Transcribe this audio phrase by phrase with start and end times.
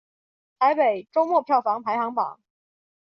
[0.57, 2.39] 台北周末票房排行榜